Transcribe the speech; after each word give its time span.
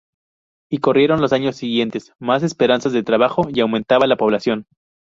Y 0.71 0.79
corrieron 0.79 1.21
los 1.21 1.31
años 1.31 1.57
siguientes, 1.57 2.11
más 2.17 2.41
esperanzas 2.41 2.91
de 2.91 3.03
trabajo 3.03 3.43
y 3.53 3.59
aumentaba 3.59 4.07
la 4.07 4.15
población. 4.17 4.65